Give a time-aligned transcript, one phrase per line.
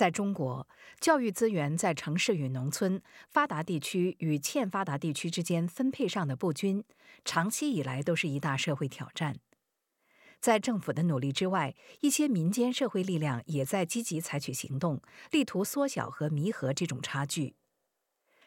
[0.00, 0.66] 在中国，
[0.98, 6.82] 教育资源在城市与农村、发达地区与欠发达地区之间分配上的不均，
[7.22, 9.36] 长期以来都是一大社会挑战。
[10.40, 17.56] 在政府的努力之外，一些民间社会力量也在积极采取行动，力图缩小和弥合这种差距。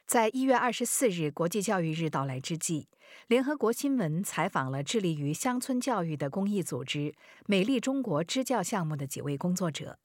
[0.08, 2.88] 在一月二十四日国际教育日到来之际，
[3.28, 7.14] 联合国新闻采访了致力于乡村教育的公益组织
[7.46, 10.00] “美丽中国”支教项目的几位工作者。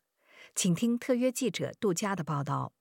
[0.55, 2.73] 请听特约记者杜佳的报道。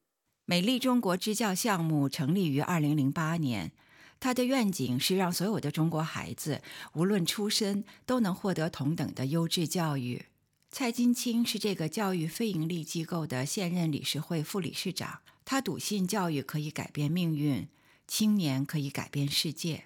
[0.46, 3.74] 美丽中国支教项目成立于二零零八年，
[4.20, 6.62] 它的愿景是让所有的中国孩子，
[6.94, 10.26] 无论出身，都能获得同等的优质教育。
[10.72, 17.68] 蔡金清是这个教育非营利机构的现任理事会副理事长，他笃信教育可以改变命运，
[18.08, 19.86] 青年可以改变世界。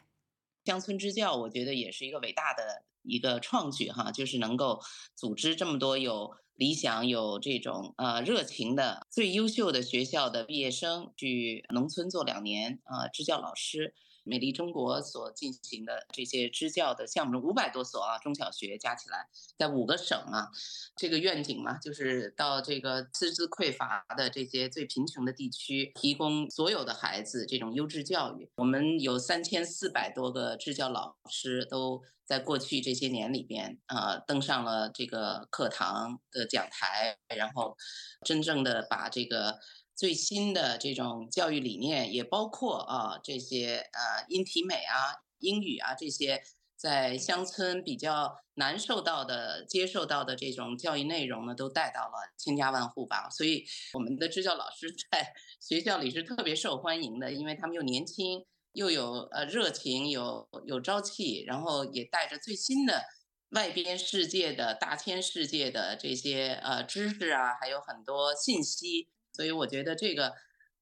[0.65, 4.79] 乡村支教，我觉得也是一个伟大的一个创举哈，就是能够
[5.15, 6.35] 组织这么多有。
[6.61, 13.95] 理想有这种呃热情的最优秀的学校的毕业生去农村做两年啊支教老师。
[14.23, 20.49] 美丽中国所进行的这些支教的项目，五百多所啊，中小学加起来，在五个省啊，
[20.95, 28.49] 这个愿景嘛，就是到这个师资匮乏的这些最贫穷的地区，提供所有的孩子这种优质教育。
[28.55, 37.75] 我们有三千四百多个支教老师，都在过去这些年里边啊，登上了这个课堂的讲台，然后
[38.23, 39.59] 真正的把这个。
[40.01, 46.41] 最新的这种教育理念也包括啊这些呃音体美啊英语啊这些
[46.75, 53.63] 在乡村比较难受到的接受到的这种教育内容呢都带到了千家万户吧，所以
[53.93, 63.03] 我们的支教老师在 学校里是特别受欢迎的，因为他们又年轻又有呃热情有有朝气，然后也带着最新的
[63.49, 69.09] 外边世界的大千世界的这些呃知识啊，还有很多信息。
[69.33, 70.33] 所以我觉得这个，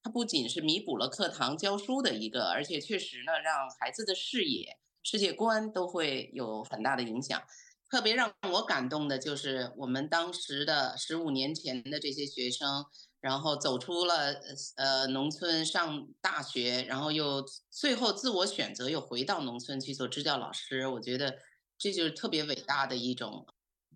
[0.02, 7.41] 它不仅是弥补了课堂教书的一个，而且确实呢，让孩子的视野、世界观都会有很大的影响。
[7.90, 12.85] 特别让我感动的就是我们当时的十五年前的这些学生，
[13.19, 14.35] 然后走出了
[14.75, 20.88] 呃农村上大学，然后又最后自我选择又回到农村去做支教老师。
[20.88, 21.40] 我觉得
[21.79, 23.47] 这就是特别伟大的一种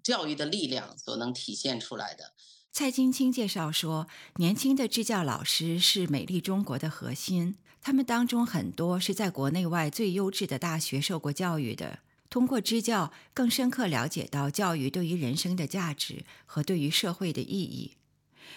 [0.03, 2.33] 教育的力量所能体现出来的。
[2.75, 4.07] 蔡晶晶介绍说，
[4.38, 7.56] 年轻的支教老师是美丽中国的核心。
[7.84, 12.00] 他们当中很多是在国内外最优质的大学受过教育的，
[12.31, 17.91] 通过支教更深刻了解到教育对于人生的价值和对于社会的意义。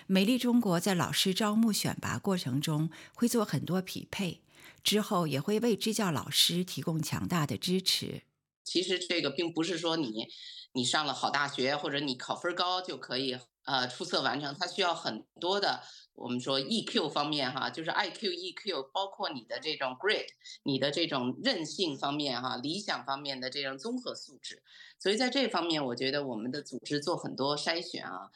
[0.06, 4.40] 美丽中国在老师招募选拔过程中会做很多匹配，
[4.82, 8.22] 之后也会为支教老师提供强大的支持。
[8.64, 10.26] 其实这个并不是说你
[10.72, 13.36] 你上了好大学或者你考分高就可以。
[13.66, 15.82] 呃，出色完成，它需要很多的，
[16.14, 20.28] 我们说 EQ 方面哈，就是 IQ、EQ，包括你的这种 Grit，
[20.62, 24.62] 你的这种韧性方面哈，理想方面的这种综合素质。
[25.00, 28.30] 所以在这方面，我觉得我们的组织做很多筛选啊，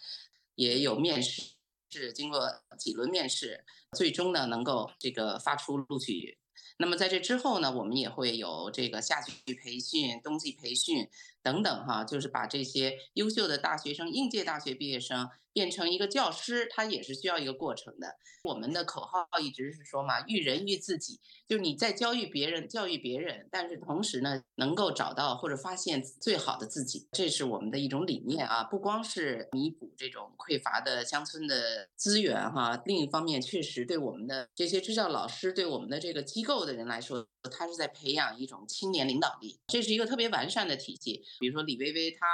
[0.56, 1.52] 也有面试，
[1.90, 2.40] 是经过
[2.76, 3.64] 几轮面试，
[3.96, 6.38] 最终呢能够这个发出录取。
[6.78, 11.08] 那么在这之后呢，我们也会有这个夏季培训、冬季培训。
[11.42, 18.16] 等等哈，就是把这些优秀的大学生、应届大学毕业生变成一个教师，他也是需要一个过程的。
[18.44, 28.64] 我们的口号一直是说嘛，育人育自己，就是你在教育别人、教育别人，但是同时呢，能够找到或者发现最好的自己，这是我们的一种理念啊。
[28.64, 41.22] 不光是弥补这种匮乏的乡村的资源哈，另一方面确实对我们的这些支教老师、对我们的这个机构的人来说，他是在培养一种青年领导力，这是一个特别完善的体系。
[41.38, 42.26] 比如说李薇薇，她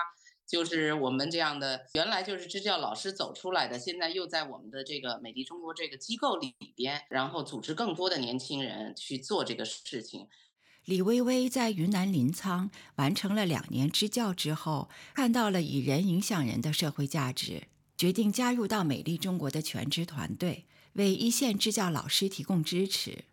[0.46, 10.28] 就是我们这样的，原来就是支教老师走出来的，现在又在我们的这个美丽中国这个机构里边，然后组织更多的年轻人去做这个事情。
[10.84, 17.64] 李薇薇在云南临沧完成了两年支教之后，看到了以人影响人的社会价值，
[17.96, 23.24] 决定加入到美丽中国的全职团队，为一线支教老师提供支持。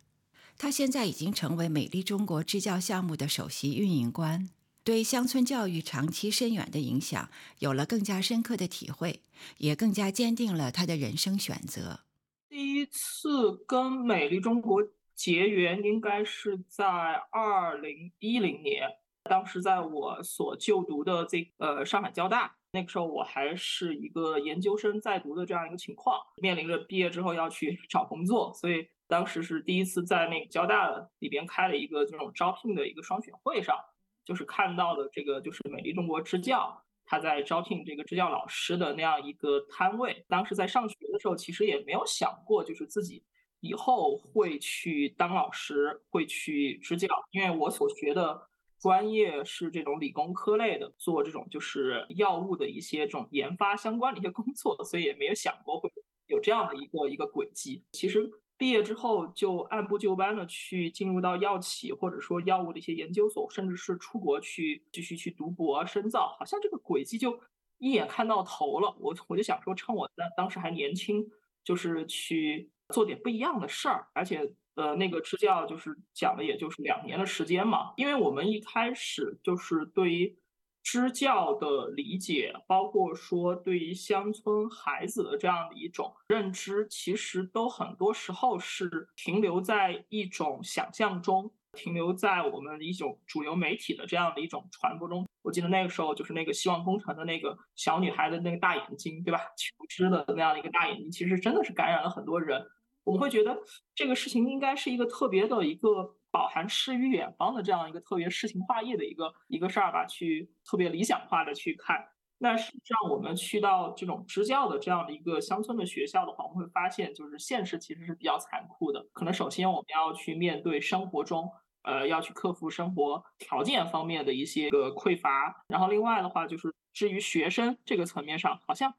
[0.58, 4.50] 他现在已经成为美丽中国支教项目的首席运营官。
[4.84, 9.22] 对乡村教育长期深远的影响有了更加深刻的体会，
[9.58, 12.02] 也更加坚定了他的人生选择。
[12.50, 14.84] 第一次跟美丽中国
[15.16, 16.86] 结缘，应该是在
[17.32, 18.90] 二零一零年，
[19.24, 33.78] 当时在我所就读的这呃上海交大，那个时候我还是一个研究生在读的这样一个情况，面临着毕业之后要去找工作，所以当时是第一次在那个交大里边开了一个这种招聘的一个双选会上。
[34.26, 40.26] 就是看到的这个，就是美丽中国支教他在招聘这个支教老师的那样一个摊位。
[40.28, 43.24] 当时在上学的时候，其实也没有想过，就是自己
[43.60, 48.50] 以后会去当老师，会去支教，因为我所学的。
[48.80, 55.90] 专业是这种理工科类的，做这种就是药物的一些这种研发相关的一些工作，所以也没有想过会
[56.28, 57.86] 有这样的一个一个轨迹。
[57.94, 58.30] 其实
[58.64, 67.38] 毕业之后就按部就班的去进入到药企或者说药物的一些研究所，甚至是出国去继续去读博深造，好像这个轨迹就
[67.78, 68.96] 一眼看到头了。
[69.02, 71.30] 我我就想说，趁我当当时还年轻，
[71.62, 74.56] 就是去做点不一样的事儿，而且。
[74.76, 77.94] 呃，那个支教就是讲的，也就是两年的时间嘛。
[77.96, 80.36] 因为我们一开始就是对于
[80.84, 95.26] 支教的理解，包括说对于乡村孩子的这样的一种认知，其实都很多时候是停留在一种想象中，停留在我们一种主流媒体的这样的一种传播中。
[95.42, 99.40] 我记得那个时候，就是那个希望工程的那个小女孩的那个大眼睛，对吧？
[99.58, 102.66] 求知的那样的一个大眼睛，其实真的是感染了很多人。
[103.04, 103.58] 我们会觉得
[103.94, 112.04] 这个事情应该是一个特别的一个饱含诗与远方的这样一个特别诗情画意的一个一个事儿吧，去特别理想化的去看。
[112.40, 119.08] 那实际上我们去到这种支教的这样的一个乡村的学校的话，我们会发现就是现实其实是比较残酷的。
[119.14, 121.48] 可能首先我们要去面对生活中，
[121.84, 125.64] 呃，要去克服生活条件方面的一些个匮乏。
[125.68, 128.92] 然后另外的话就是至于学生这个层面上，好像，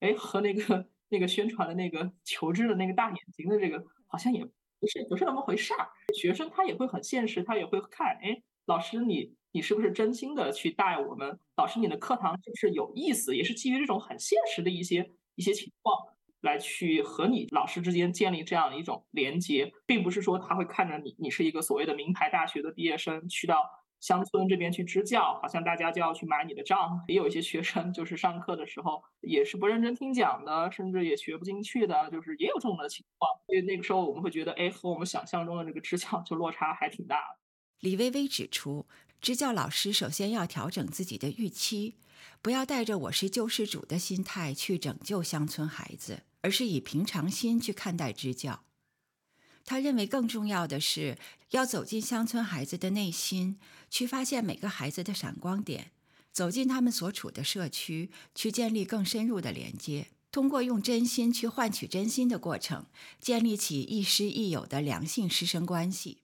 [0.00, 0.86] 哎，和那个。
[1.12, 5.90] 那个宣传的那个求知的那个大眼睛的这个，好像也不是不是那么回事儿。
[6.12, 11.38] 学生他也会很现实，他也会看，哎，老师你你是不是真心的去带我们？
[11.56, 13.36] 老师你的课堂是不是有意思？
[13.36, 15.96] 也是基于这种很现实的一些一些情况
[16.40, 23.81] 来去和你老师之间建立这样的一种连接，并不是说他会看着你，你是一个所谓的名牌大学的毕业生去到。
[24.02, 27.00] 乡村这边去支教，好像大家就要去买你的账。
[27.06, 33.30] 也有一些学生就是上课的时候也是不认真听讲的，甚至也学不进去的，就是也有这种的情况。
[33.46, 37.16] 所以那个时候我们会觉得，哎，和我们想象中的这个支教就落差还挺大。
[37.78, 38.86] 李薇薇指出，
[39.20, 41.94] 支教老师首先要调整自己的预期，
[42.42, 48.64] 不要带着我是救世主的心态去拯救乡村孩子，而是以平常心去看待支教。
[49.64, 51.16] 他认为更重要的是
[51.50, 55.92] 要走进乡村孩子的内心，去发现每个孩子的闪光点，
[56.30, 60.08] 走进他们所处的社区，去建立更深入的连接。
[60.30, 62.86] 通过用真心去换取真心的过程，
[63.20, 66.18] 建立起亦师亦友的良性师生关系。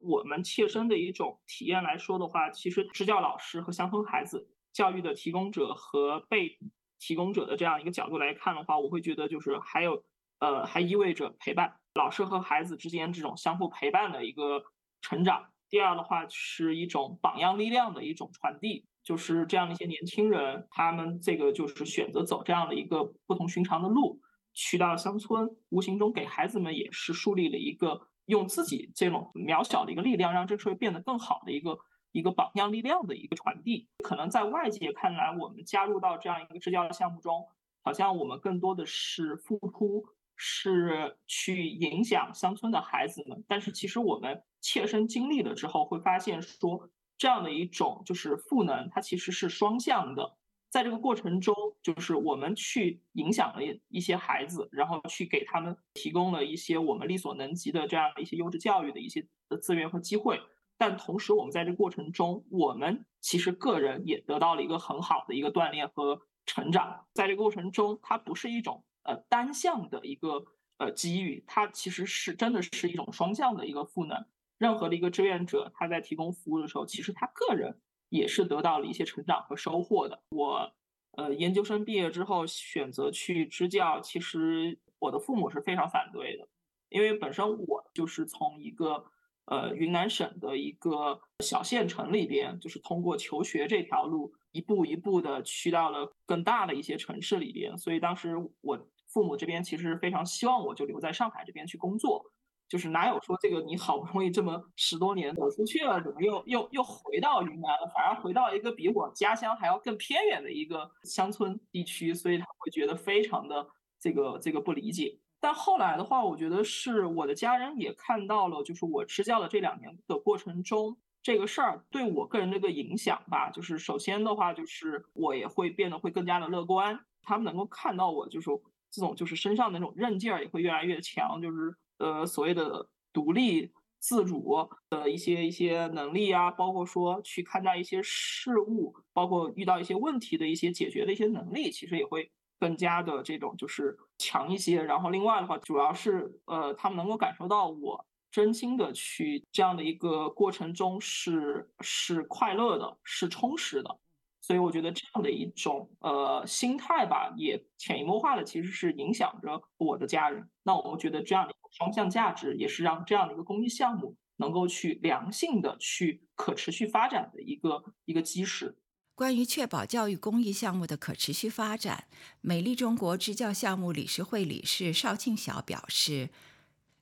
[0.00, 6.58] 我们切身的一种体验来说的话，其实支教老师和乡村孩子教育的提供者和被
[6.98, 10.02] 提供者的这样一个角度来看的话，我会觉得就是还有
[10.40, 11.76] 呃，还意味着陪伴。
[11.94, 14.62] 老师和孩子之间这种相互陪伴的一个
[15.00, 15.44] 成长。
[15.68, 24.20] 第二的话是一种榜样力量的一种传递，就是这样的一些年轻人，他们这个就是选择走这样的一个不同寻常的路，
[24.52, 31.78] 去到乡村，无形中给孩子们也是树立了一个用自己这种渺小的一个力量，让这社会变得更好的一个
[32.12, 33.88] 一个榜样力量的一个传递。
[34.04, 37.46] 可能在外界看来，我们加入到这样一个支教项目中，
[37.82, 40.04] 好像我们更多的是付出。
[40.36, 50.36] 是去影响乡村的孩子们，但是其实我们切身经历了之后，会发现说这样的一种就是赋能，它其实是双向的。
[50.70, 60.40] 在这个过程中，就是我们去影响了一些孩子，然后去给他们提供了一些我们力所能及的这样的一些优质教育的一些的资源和机会。
[60.78, 67.06] 但同时，我们在这过程中，我们其实个人也得到了一个很好的一个锻炼和成长。
[67.12, 68.82] 在这个过程中，它不是一种。
[69.04, 70.44] 呃，单向的一个
[70.78, 74.24] 呃机遇，它其实是真的是一种双向的一个赋能。
[74.58, 77.80] 任何的一个志愿者，他在提供服务的时候，其实他个人
[78.10, 80.22] 也是得到了一些成长和收获的。
[80.30, 80.72] 我
[81.12, 86.48] 呃研究生毕业之后选择去支教，其实我的父母是非常反对的，
[86.90, 89.04] 因为本身我就是从一个
[89.46, 94.32] 呃云南省的一个小县城里边，就是通过求学这条路。
[94.54, 102.22] 一步一步的去到了更大的一些城市里边，所以当时我父母这边其实非常希望我就留在上海这边去工作，
[102.68, 113.66] 就是哪有说这个你好不容易这么十多年走出去了，怎么又又又回到云南了，反而回到一个比我家乡还要更偏远的一个乡村地区，所以他会觉得非常的
[113.98, 115.18] 这个这个不理解。
[115.42, 120.96] 但后来的话，我觉得是我的家人也看到了，就是我支教的这两年的过程中。
[121.20, 126.98] 这个事儿对我个人的一个影响吧，就是首先的话，就是我也会变得会更加的乐观。
[127.22, 128.50] 他们能够看到我，就是
[128.90, 142.30] 这种就是身上的那种韧劲儿也会越来越强，就是呃所谓的独立自主的一些一些能力啊，包括说去看待一些事物，包括遇到一些问题的一些解决的一些能力，其实也会
[142.62, 144.80] 更加的这种就是强一些。
[144.80, 153.98] 然后另外的话，主要是呃，他们能够感受到我真心的去这样的一个过程中是是快乐的，是充实的。
[154.40, 160.48] 所以我觉得这样的一种呃心态吧，也潜移默化的其实是影响着我的家人。
[160.62, 168.76] 那我们觉得这样的一个双向价值，也是让这样的一个公益项目能够去良性的去可持续发展的一个一个基石。
[169.14, 172.06] 关于确保教育公益项目的可持续发展，
[172.40, 176.30] 美丽中国支教项目理事会理事邵庆晓表示，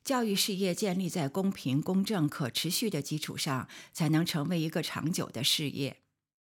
[0.03, 5.99] 教育事业建立在公平、公正、可持续的基础上，才能成为一个长久的事业。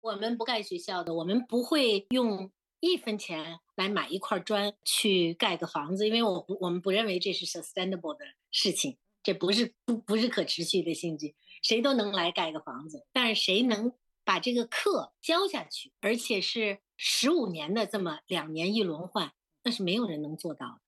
[0.02, 11.34] 我们不盖学校的，我们不会用一分钱来买一块砖去盖个房子，因为我不，我们不认为这是 sustainable 的事情，这不是不不是可持续的兴趣。
[11.62, 13.90] 谁都能来盖个房子，但是谁能
[14.24, 20.80] 把这个课教下去，而且是十五年的这么两年一轮换，那是没有人能做到的。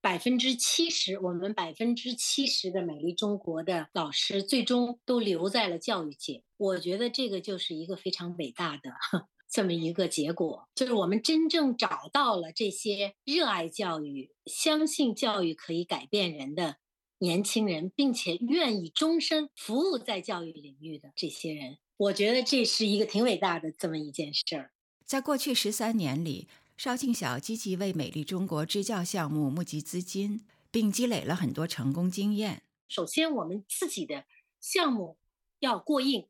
[0.00, 6.44] 百分之七十，我们百分之七十的美丽中国的老师最终都留在了教育界。
[6.56, 8.92] 我觉得这个就是一个非常伟大的
[9.50, 16.76] 这么一个结果，就是我们真正找到了这些热爱教育、相信教育可以改变人的
[17.18, 21.78] 年轻人，并且愿意终身服务在教育领域的这些人。
[21.96, 24.72] 我觉得这是一个挺伟大的这么一件事儿。
[25.04, 26.48] 在过去十三年里。
[26.76, 32.64] 邵庆晓积极为美丽中国支教项目募集资金，并积累了很多成功经验。
[32.86, 34.26] 首先，我们自己的
[34.60, 35.16] 项目
[35.58, 36.28] 要过硬，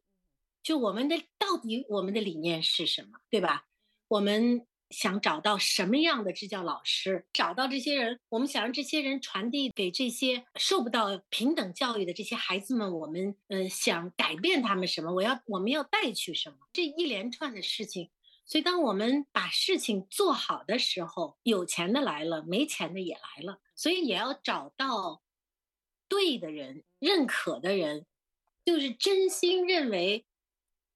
[0.62, 3.66] 就我们的到底我们的理念是什么，对吧？
[4.06, 15.12] 我们想找到什么样的支教老师，找到这些人，我们想让这些人传递给这些受不到平等教育的这些孩子们，我们嗯想改变他们什么？
[15.12, 16.56] 我要我们要带去什么？
[16.72, 18.10] 这一连串的事情。
[18.48, 23.58] 所以，当我们把事情做好的时候，有钱的来了，没钱的也来了。
[23.74, 25.20] 所以，也要找到
[26.08, 28.06] 对的人、认可的人，
[28.64, 30.26] 就是真心认为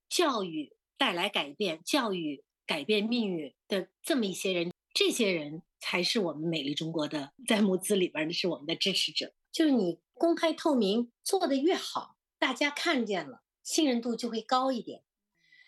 [0.09, 4.71] 教育带来改变、教育改变命运的这么一些人。
[4.95, 9.33] 这些人才是我们美丽中国的在募资里边的是我们的支持者。
[9.51, 15.03] 就是你公开透明做的越好，大家看见了，信任度就会高一点。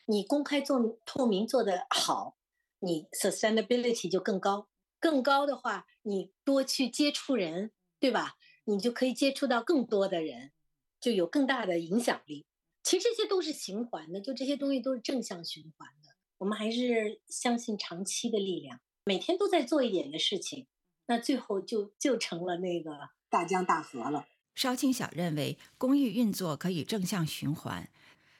[0.06, 2.36] 你公开做透明做得好，
[2.78, 4.68] 你 sustainability 就更高。
[5.00, 8.36] 更高的话，你多去接触人，对吧？
[8.66, 10.52] 你就可以接触到更多的人，
[11.00, 12.46] 就有更大的影响力。
[12.84, 16.12] 其实这些都是循环的，就这些东西都是正向循环的。
[16.42, 20.66] 我们还是相信长期的力量，每天都在做一点的事情，
[21.06, 24.26] 那最后就就成了那个大江大河了。
[24.56, 27.88] 邵庆晓认为，公益运作可以正向循环。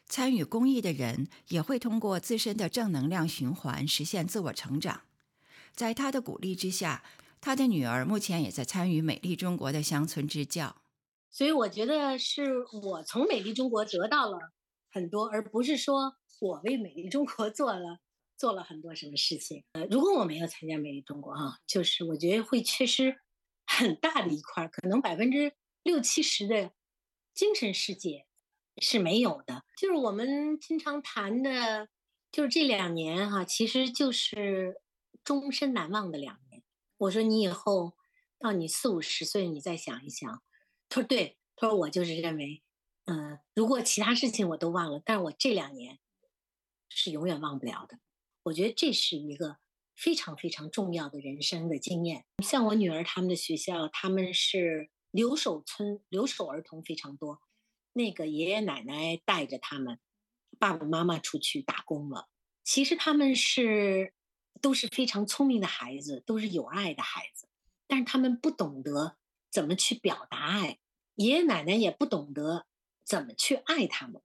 [0.06, 5.02] 参与公益的人也会通过自身的正能量循环实现自我成长。
[5.72, 7.04] 在他的鼓励之下，
[7.40, 10.74] 他的女儿目前也在参与美丽中国的乡村支教。
[11.30, 14.38] 所以我觉得是我从美丽中国得到了
[14.90, 18.00] 很多，而不是说我为美丽中国做了
[18.36, 19.62] 做了很多什么事情。
[19.74, 23.20] 呃，如果我没有参加美丽中国哈，就是我觉得会缺失
[23.64, 25.52] 很大的一块，可能百分之
[25.84, 26.72] 六七十的
[27.32, 28.26] 精神世界。
[28.80, 31.88] 是没有的，就是我们经常谈的，
[32.32, 34.80] 就是这两年哈，其实就是
[35.22, 36.62] 终身难忘的两年。
[36.96, 37.92] 我说你以后
[38.38, 40.42] 到你四五十岁，你再想一想。
[40.88, 42.62] 他说对，他说我就是认为，
[43.04, 45.98] 嗯，如果其他事情我都忘了，但是我这两年
[46.94, 47.98] 是永远忘不了的。
[48.44, 49.58] 我觉得这是一个
[49.94, 52.24] 非常非常重要的人生的经验。
[52.42, 57.40] 像我女儿他们的学校，他们是留守村，留守儿童非常多。
[57.92, 59.98] 那个爷爷奶奶带着他们，
[60.58, 62.28] 爸爸妈妈出去打工了。
[62.64, 64.14] 其实他们是
[64.60, 67.48] 都是非常聪明的孩子，都是有爱的孩子，
[67.86, 69.16] 但是他们不懂得
[69.50, 70.78] 怎么去表达爱，
[71.16, 72.66] 爷爷奶奶也不懂得
[73.04, 74.22] 怎么去爱他们。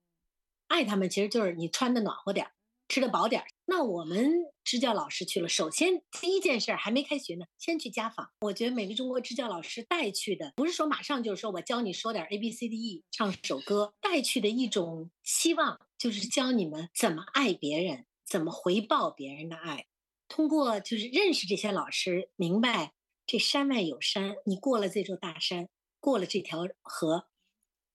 [0.68, 2.52] 爱他们其实就是你穿的暖和点。
[2.88, 4.32] 吃的饱点儿，那我们
[4.64, 5.50] 支教老师去了。
[5.50, 8.30] 首先第一件事还没开学呢，先去家访。
[8.40, 19.86] 我觉得美丽中国支教老师带去的，不是说马上就是说我教你说点 A B C D E，唱首歌，带去的一种希望，就是教你们怎么爱别人，怎么回报别人的爱。
[20.30, 22.94] 通过就是认识这些老师，明白
[23.26, 25.68] 这山外有山，你过了这座大山，
[26.00, 27.28] 过了这条河，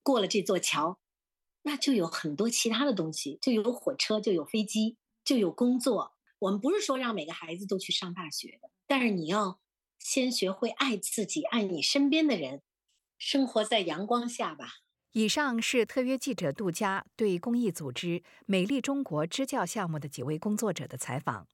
[0.03, 0.99] 过了这座桥。
[1.63, 6.13] 那就有很多其他的东西，就有火车，就有飞机，就有工作。
[6.41, 9.61] 我们不是说让每个孩子都去上大学的，但是你要
[9.99, 12.63] 先学会爱自己，爱你身边的人，
[13.17, 14.67] 生活在阳光下吧。
[15.13, 21.47] 以上是特约记者杜佳对公益组织“美丽中国”支教项目的几位工作者的采访。